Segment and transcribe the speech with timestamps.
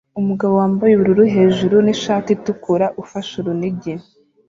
[0.19, 3.93] Umugabo wambaye ubururu hejuru nishati itukura ufashe urunigi